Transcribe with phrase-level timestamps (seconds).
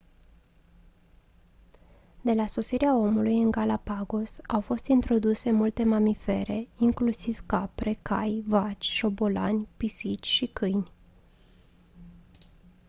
[2.21, 8.85] de la sosirea omului în galapagos au fost introduse multe mamifere inclusiv capre cai vaci
[8.85, 10.91] șobolani pisici și câini